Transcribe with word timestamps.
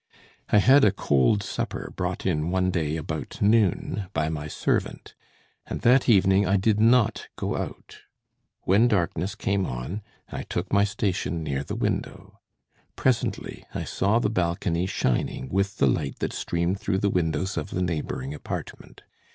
I 0.49 0.57
had 0.57 0.83
a 0.83 0.91
cold 0.91 1.43
supper 1.43 1.93
brought 1.95 2.25
in 2.25 2.49
one 2.49 2.71
day 2.71 2.97
about 2.97 3.39
noon 3.39 4.07
by 4.13 4.29
my 4.29 4.47
servant, 4.47 5.13
and 5.67 5.81
that 5.81 6.09
evening 6.09 6.43
I 6.43 6.57
did 6.57 6.79
not 6.79 7.27
go 7.35 7.55
out. 7.55 7.97
When 8.63 8.87
darkness 8.87 9.35
came 9.35 9.63
on, 9.67 10.01
I 10.27 10.41
took 10.41 10.73
my 10.73 10.85
station 10.85 11.43
near 11.43 11.63
the 11.63 11.75
window. 11.75 12.39
Presently 12.95 13.63
I 13.75 13.83
saw 13.83 14.17
the 14.17 14.31
balcony 14.31 14.87
shining 14.87 15.49
with 15.49 15.77
the 15.77 15.85
light 15.87 16.17
that 16.17 16.33
streamed 16.33 16.79
through 16.79 16.97
the 16.97 17.11
windows 17.11 17.55
of 17.55 17.69
the 17.69 17.83
neighboring 17.83 18.33
apartment. 18.33 19.03